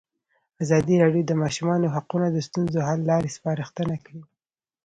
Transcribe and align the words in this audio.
ازادي 0.63 0.95
راډیو 1.03 1.23
د 1.25 1.27
د 1.29 1.33
ماشومانو 1.43 1.93
حقونه 1.95 2.27
د 2.31 2.37
ستونزو 2.47 2.79
حل 2.87 2.99
لارې 3.11 3.33
سپارښتنې 3.37 3.97
کړي. 4.05 4.21